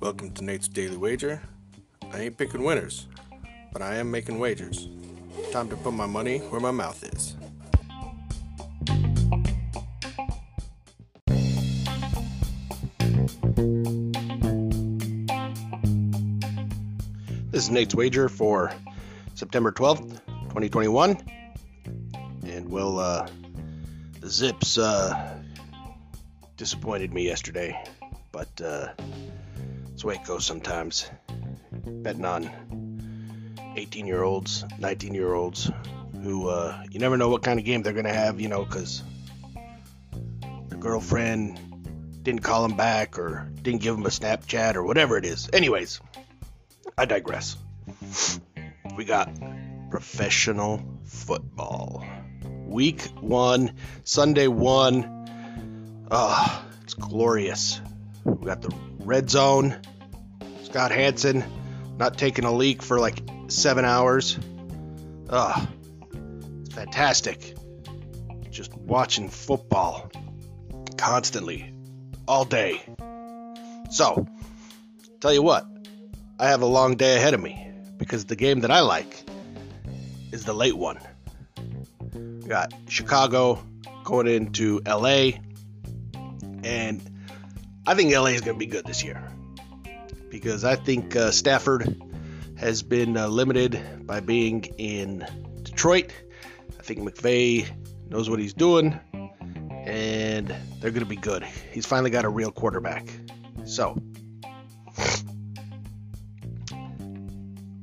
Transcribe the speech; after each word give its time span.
Welcome 0.00 0.32
to 0.34 0.42
Nate's 0.42 0.66
Daily 0.66 0.96
Wager. 0.96 1.40
I 2.12 2.22
ain't 2.22 2.36
picking 2.36 2.64
winners, 2.64 3.06
but 3.72 3.80
I 3.80 3.94
am 3.96 4.10
making 4.10 4.40
wagers. 4.40 4.88
Time 5.52 5.68
to 5.68 5.76
put 5.76 5.92
my 5.92 6.06
money 6.06 6.38
where 6.38 6.60
my 6.60 6.72
mouth 6.72 7.04
is. 7.04 7.36
This 17.52 17.62
is 17.62 17.70
Nate's 17.70 17.94
Wager 17.94 18.28
for 18.28 18.72
September 19.34 19.70
12th, 19.70 20.20
2021. 20.48 21.16
And 22.42 22.68
well, 22.68 22.98
uh, 22.98 23.28
the 24.20 24.28
Zips 24.28 24.78
uh, 24.78 25.38
disappointed 26.56 27.12
me 27.12 27.24
yesterday, 27.24 27.82
but 28.32 28.48
uh, 28.60 28.88
that's 29.88 30.02
the 30.02 30.06
way 30.06 30.14
it 30.14 30.24
goes 30.24 30.44
sometimes. 30.44 31.10
Betting 31.84 32.24
on 32.24 32.50
18 33.76 34.06
year 34.06 34.22
olds, 34.22 34.64
19 34.78 35.14
year 35.14 35.32
olds 35.32 35.70
who 36.22 36.48
uh, 36.48 36.82
you 36.90 36.98
never 36.98 37.16
know 37.16 37.28
what 37.28 37.42
kind 37.42 37.58
of 37.58 37.64
game 37.64 37.82
they're 37.82 37.92
going 37.92 38.04
to 38.04 38.12
have, 38.12 38.40
you 38.40 38.48
know, 38.48 38.64
because 38.64 39.02
the 40.68 40.76
girlfriend 40.76 41.58
didn't 42.22 42.42
call 42.42 42.64
him 42.64 42.76
back 42.76 43.18
or 43.18 43.50
didn't 43.62 43.80
give 43.80 43.94
him 43.96 44.04
a 44.04 44.10
Snapchat 44.10 44.74
or 44.74 44.82
whatever 44.82 45.16
it 45.16 45.24
is. 45.24 45.48
Anyways, 45.52 46.00
I 46.96 47.04
digress. 47.04 47.56
We 48.96 49.04
got 49.04 49.30
professional 49.90 50.82
football. 51.04 52.04
Week 52.78 53.02
one, 53.20 53.72
Sunday 54.04 54.46
one. 54.46 56.06
Ah, 56.12 56.62
oh, 56.64 56.70
it's 56.84 56.94
glorious. 56.94 57.80
We 58.24 58.46
got 58.46 58.62
the 58.62 58.72
red 59.00 59.28
zone. 59.28 59.76
Scott 60.62 60.92
Hanson 60.92 61.42
not 61.96 62.16
taking 62.16 62.44
a 62.44 62.52
leak 62.52 62.84
for 62.84 63.00
like 63.00 63.18
seven 63.48 63.84
hours. 63.84 64.38
Ah, 65.28 65.68
oh, 65.68 66.18
it's 66.60 66.72
fantastic. 66.72 67.56
Just 68.48 68.72
watching 68.76 69.28
football 69.28 70.12
constantly, 70.96 71.74
all 72.28 72.44
day. 72.44 72.80
So, 73.90 74.24
tell 75.18 75.34
you 75.34 75.42
what, 75.42 75.66
I 76.38 76.50
have 76.50 76.62
a 76.62 76.66
long 76.66 76.94
day 76.94 77.16
ahead 77.16 77.34
of 77.34 77.40
me 77.40 77.72
because 77.96 78.26
the 78.26 78.36
game 78.36 78.60
that 78.60 78.70
I 78.70 78.82
like 78.82 79.24
is 80.30 80.44
the 80.44 80.54
late 80.54 80.76
one. 80.76 81.00
Got 82.48 82.72
Chicago 82.88 83.62
going 84.04 84.26
into 84.26 84.80
LA, 84.86 85.32
and 86.64 87.02
I 87.86 87.94
think 87.94 88.10
LA 88.10 88.28
is 88.28 88.40
going 88.40 88.54
to 88.54 88.58
be 88.58 88.64
good 88.64 88.86
this 88.86 89.04
year 89.04 89.22
because 90.30 90.64
I 90.64 90.74
think 90.74 91.14
uh, 91.14 91.30
Stafford 91.30 92.00
has 92.56 92.82
been 92.82 93.18
uh, 93.18 93.28
limited 93.28 94.06
by 94.06 94.20
being 94.20 94.64
in 94.78 95.26
Detroit. 95.62 96.10
I 96.78 96.82
think 96.82 97.00
McVay 97.00 97.68
knows 98.08 98.30
what 98.30 98.38
he's 98.38 98.54
doing, 98.54 98.98
and 99.84 100.48
they're 100.80 100.90
going 100.90 101.00
to 101.00 101.04
be 101.04 101.16
good. 101.16 101.44
He's 101.44 101.84
finally 101.84 102.08
got 102.08 102.24
a 102.24 102.30
real 102.30 102.50
quarterback. 102.50 103.06
So, 103.66 104.00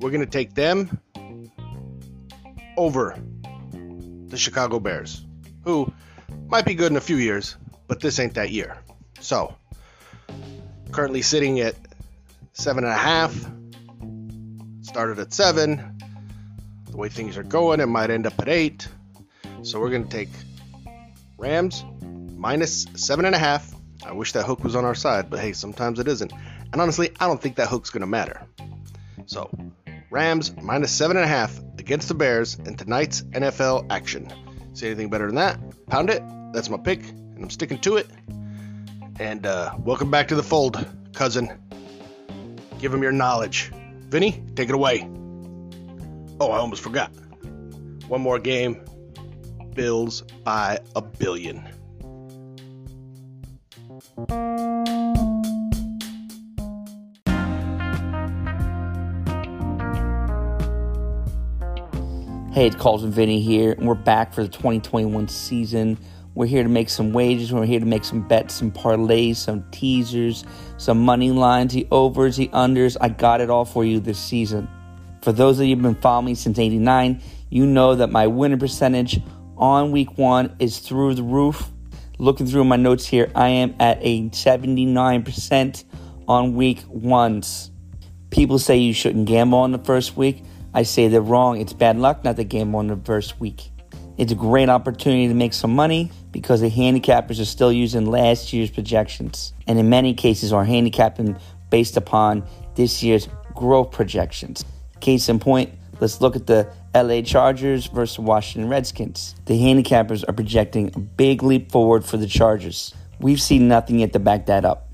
we're 0.00 0.10
going 0.10 0.20
to 0.20 0.26
take 0.26 0.54
them 0.54 0.98
over 2.78 3.18
the 4.34 4.40
Chicago 4.40 4.80
Bears, 4.80 5.24
who 5.62 5.92
might 6.48 6.64
be 6.64 6.74
good 6.74 6.90
in 6.90 6.96
a 6.96 7.00
few 7.00 7.16
years, 7.16 7.56
but 7.86 8.00
this 8.00 8.18
ain't 8.18 8.34
that 8.34 8.50
year. 8.50 8.76
So, 9.20 9.54
currently 10.90 11.22
sitting 11.22 11.60
at 11.60 11.76
seven 12.52 12.82
and 12.84 12.92
a 12.92 12.96
half, 12.96 13.32
started 14.82 15.20
at 15.20 15.32
seven. 15.32 15.98
The 16.90 16.96
way 16.96 17.08
things 17.08 17.36
are 17.36 17.44
going, 17.44 17.80
it 17.80 17.86
might 17.86 18.10
end 18.10 18.26
up 18.26 18.34
at 18.40 18.48
eight. 18.48 18.88
So, 19.62 19.78
we're 19.78 19.90
going 19.90 20.04
to 20.04 20.10
take 20.10 20.30
Rams 21.38 21.84
minus 22.36 22.86
seven 22.94 23.24
and 23.24 23.36
a 23.36 23.38
half. 23.38 23.72
I 24.04 24.12
wish 24.12 24.32
that 24.32 24.44
hook 24.44 24.64
was 24.64 24.74
on 24.74 24.84
our 24.84 24.96
side, 24.96 25.30
but 25.30 25.38
hey, 25.38 25.52
sometimes 25.52 26.00
it 26.00 26.08
isn't. 26.08 26.32
And 26.72 26.80
honestly, 26.80 27.12
I 27.20 27.26
don't 27.26 27.40
think 27.40 27.56
that 27.56 27.68
hook's 27.68 27.90
going 27.90 28.00
to 28.00 28.06
matter. 28.08 28.42
So, 29.26 29.48
Rams 30.10 30.52
minus 30.60 30.90
seven 30.90 31.16
and 31.16 31.24
a 31.24 31.28
half 31.28 31.58
against 31.84 32.08
the 32.08 32.14
Bears 32.14 32.54
in 32.64 32.74
tonight's 32.76 33.20
NFL 33.24 33.88
action. 33.90 34.32
See 34.72 34.86
anything 34.86 35.10
better 35.10 35.26
than 35.26 35.34
that? 35.34 35.60
Pound 35.86 36.08
it. 36.08 36.22
That's 36.54 36.70
my 36.70 36.78
pick, 36.78 37.06
and 37.06 37.42
I'm 37.42 37.50
sticking 37.50 37.78
to 37.80 37.96
it. 37.98 38.08
And 39.20 39.44
uh, 39.44 39.74
welcome 39.80 40.10
back 40.10 40.28
to 40.28 40.34
the 40.34 40.42
fold, 40.42 40.82
cousin. 41.12 41.52
Give 42.78 42.92
him 42.92 43.02
your 43.02 43.12
knowledge. 43.12 43.70
Vinny, 44.08 44.42
take 44.56 44.70
it 44.70 44.74
away. 44.74 45.06
Oh, 46.40 46.50
I 46.50 46.56
almost 46.56 46.80
forgot. 46.80 47.10
One 48.08 48.22
more 48.22 48.38
game. 48.38 48.82
Bills 49.74 50.22
by 50.42 50.78
a 50.96 51.02
billion. 51.02 51.68
Hey, 62.54 62.68
it's 62.68 62.76
Carlton 62.76 63.10
Vinny 63.10 63.40
here, 63.40 63.72
and 63.72 63.84
we're 63.84 63.96
back 63.96 64.32
for 64.32 64.44
the 64.44 64.48
2021 64.48 65.26
season. 65.26 65.98
We're 66.36 66.46
here 66.46 66.62
to 66.62 66.68
make 66.68 66.88
some 66.88 67.12
wages, 67.12 67.52
we're 67.52 67.66
here 67.66 67.80
to 67.80 67.84
make 67.84 68.04
some 68.04 68.28
bets, 68.28 68.54
some 68.54 68.70
parlays, 68.70 69.38
some 69.38 69.68
teasers, 69.72 70.44
some 70.76 71.04
money 71.04 71.32
lines, 71.32 71.74
the 71.74 71.84
overs, 71.90 72.36
the 72.36 72.46
unders. 72.50 72.96
I 73.00 73.08
got 73.08 73.40
it 73.40 73.50
all 73.50 73.64
for 73.64 73.84
you 73.84 73.98
this 73.98 74.20
season. 74.20 74.68
For 75.22 75.32
those 75.32 75.58
of 75.58 75.66
you 75.66 75.74
who've 75.74 75.82
been 75.82 75.96
following 75.96 76.26
me 76.26 76.34
since 76.36 76.56
89, 76.56 77.20
you 77.50 77.66
know 77.66 77.96
that 77.96 78.10
my 78.10 78.28
winning 78.28 78.60
percentage 78.60 79.20
on 79.56 79.90
week 79.90 80.16
one 80.16 80.54
is 80.60 80.78
through 80.78 81.16
the 81.16 81.24
roof. 81.24 81.68
Looking 82.20 82.46
through 82.46 82.66
my 82.66 82.76
notes 82.76 83.04
here, 83.04 83.32
I 83.34 83.48
am 83.48 83.74
at 83.80 83.98
a 84.00 84.28
79% 84.28 85.84
on 86.28 86.54
week 86.54 86.84
ones. 86.86 87.72
People 88.30 88.60
say 88.60 88.76
you 88.76 88.94
shouldn't 88.94 89.26
gamble 89.26 89.58
on 89.58 89.72
the 89.72 89.78
first 89.78 90.16
week. 90.16 90.44
I 90.76 90.82
say 90.82 91.06
they're 91.06 91.20
wrong. 91.20 91.60
It's 91.60 91.72
bad 91.72 91.96
luck 91.98 92.24
not 92.24 92.34
to 92.36 92.44
gamble 92.44 92.80
on 92.80 92.88
the 92.88 92.96
first 92.96 93.38
week. 93.38 93.70
It's 94.18 94.32
a 94.32 94.36
great 94.36 94.68
opportunity 94.68 95.28
to 95.28 95.34
make 95.34 95.54
some 95.54 95.72
money 95.72 96.10
because 96.32 96.60
the 96.60 96.70
handicappers 96.70 97.40
are 97.40 97.44
still 97.44 97.72
using 97.72 98.06
last 98.06 98.52
year's 98.52 98.70
projections, 98.70 99.52
and 99.68 99.78
in 99.78 99.88
many 99.88 100.14
cases 100.14 100.52
are 100.52 100.64
handicapping 100.64 101.36
based 101.70 101.96
upon 101.96 102.44
this 102.74 103.04
year's 103.04 103.28
growth 103.54 103.92
projections. 103.92 104.64
Case 105.00 105.28
in 105.28 105.38
point, 105.38 105.70
let's 106.00 106.20
look 106.20 106.34
at 106.34 106.48
the 106.48 106.68
LA 106.92 107.22
Chargers 107.22 107.86
versus 107.86 108.18
Washington 108.18 108.68
Redskins. 108.68 109.36
The 109.46 109.54
handicappers 109.54 110.28
are 110.28 110.32
projecting 110.32 110.90
a 110.94 110.98
big 110.98 111.44
leap 111.44 111.70
forward 111.70 112.04
for 112.04 112.16
the 112.16 112.26
Chargers. 112.26 112.92
We've 113.20 113.40
seen 113.40 113.68
nothing 113.68 114.00
yet 114.00 114.12
to 114.12 114.18
back 114.18 114.46
that 114.46 114.64
up. 114.64 114.88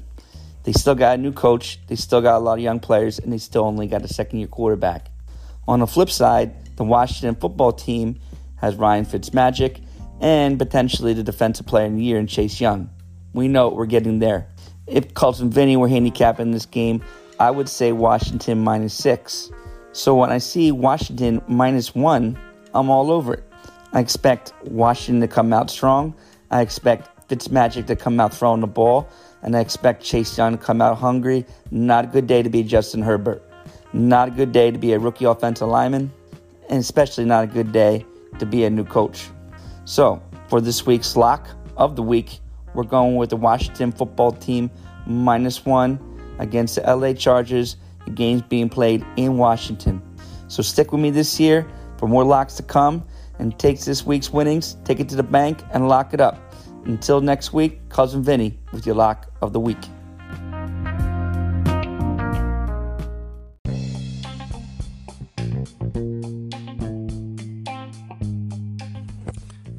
They 0.64 0.72
still 0.72 0.94
got 0.94 1.18
a 1.18 1.22
new 1.22 1.32
coach, 1.32 1.78
they 1.86 1.96
still 1.96 2.20
got 2.20 2.36
a 2.36 2.38
lot 2.38 2.54
of 2.54 2.60
young 2.60 2.80
players, 2.80 3.18
and 3.18 3.32
they 3.32 3.38
still 3.38 3.64
only 3.64 3.86
got 3.86 4.02
a 4.02 4.08
second 4.08 4.40
year 4.40 4.48
quarterback. 4.48 5.10
On 5.68 5.80
the 5.80 5.86
flip 5.86 6.10
side, 6.10 6.76
the 6.76 6.84
Washington 6.84 7.34
football 7.34 7.72
team 7.72 8.20
has 8.56 8.76
Ryan 8.76 9.04
Fitzmagic 9.04 9.82
and 10.20 10.58
potentially 10.58 11.14
the 11.14 11.22
defensive 11.22 11.66
player 11.66 11.86
in 11.86 11.96
the 11.96 12.02
year 12.02 12.18
in 12.18 12.26
Chase 12.26 12.60
Young. 12.60 12.90
We 13.32 13.48
know 13.48 13.68
we're 13.68 13.86
getting 13.86 14.18
there. 14.18 14.48
If 14.86 15.14
Carlton 15.14 15.50
Vinny 15.50 15.76
were 15.76 15.88
handicapping 15.88 16.50
this 16.50 16.66
game, 16.66 17.02
I 17.38 17.50
would 17.50 17.68
say 17.68 17.92
Washington 17.92 18.62
minus 18.62 18.92
six. 18.92 19.50
So 19.92 20.14
when 20.14 20.30
I 20.30 20.38
see 20.38 20.72
Washington 20.72 21.40
minus 21.48 21.94
one, 21.94 22.38
I'm 22.74 22.90
all 22.90 23.10
over 23.10 23.34
it. 23.34 23.44
I 23.92 24.00
expect 24.00 24.52
Washington 24.64 25.20
to 25.20 25.28
come 25.28 25.52
out 25.52 25.70
strong. 25.70 26.14
I 26.50 26.60
expect 26.60 27.28
Fitzmagic 27.28 27.86
to 27.86 27.96
come 27.96 28.20
out 28.20 28.34
throwing 28.34 28.60
the 28.60 28.66
ball. 28.66 29.08
And 29.42 29.56
I 29.56 29.60
expect 29.60 30.02
Chase 30.02 30.36
Young 30.36 30.58
to 30.58 30.62
come 30.62 30.82
out 30.82 30.98
hungry. 30.98 31.46
Not 31.70 32.04
a 32.04 32.08
good 32.08 32.26
day 32.26 32.42
to 32.42 32.50
be 32.50 32.62
Justin 32.62 33.02
Herbert. 33.02 33.42
Not 33.92 34.28
a 34.28 34.30
good 34.30 34.52
day 34.52 34.70
to 34.70 34.78
be 34.78 34.92
a 34.92 34.98
rookie 34.98 35.24
offensive 35.24 35.68
lineman, 35.68 36.12
and 36.68 36.78
especially 36.78 37.24
not 37.24 37.44
a 37.44 37.46
good 37.46 37.72
day 37.72 38.06
to 38.38 38.46
be 38.46 38.64
a 38.64 38.70
new 38.70 38.84
coach. 38.84 39.28
So, 39.84 40.22
for 40.48 40.60
this 40.60 40.86
week's 40.86 41.16
lock 41.16 41.48
of 41.76 41.96
the 41.96 42.02
week, 42.02 42.40
we're 42.74 42.84
going 42.84 43.16
with 43.16 43.30
the 43.30 43.36
Washington 43.36 43.90
football 43.90 44.30
team 44.30 44.70
minus 45.06 45.64
one 45.64 45.98
against 46.38 46.76
the 46.76 46.82
LA 46.82 47.14
Chargers. 47.14 47.76
The 48.04 48.12
game's 48.12 48.42
being 48.42 48.68
played 48.68 49.04
in 49.16 49.36
Washington. 49.36 50.00
So, 50.46 50.62
stick 50.62 50.92
with 50.92 51.00
me 51.00 51.10
this 51.10 51.40
year 51.40 51.68
for 51.98 52.08
more 52.08 52.24
locks 52.24 52.54
to 52.54 52.62
come 52.62 53.04
and 53.40 53.58
take 53.58 53.80
this 53.80 54.06
week's 54.06 54.32
winnings, 54.32 54.76
take 54.84 55.00
it 55.00 55.08
to 55.08 55.16
the 55.16 55.22
bank, 55.24 55.62
and 55.72 55.88
lock 55.88 56.14
it 56.14 56.20
up. 56.20 56.38
Until 56.84 57.20
next 57.20 57.52
week, 57.52 57.88
Cousin 57.88 58.22
Vinny 58.22 58.58
with 58.72 58.86
your 58.86 58.94
lock 58.94 59.26
of 59.42 59.52
the 59.52 59.60
week. 59.60 59.78